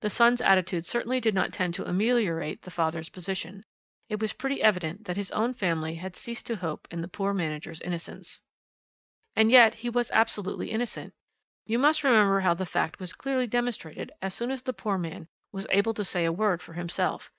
[0.00, 3.64] The son's attitude certainly did not tend to ameliorate the father's position.
[4.08, 7.32] It was pretty evident that his own family had ceased to hope in the poor
[7.32, 8.40] manager's innocence.
[9.36, 11.14] "And yet he was absolutely innocent.
[11.64, 15.28] You must remember how that fact was clearly demonstrated as soon as the poor man
[15.52, 17.30] was able to say a word for himself.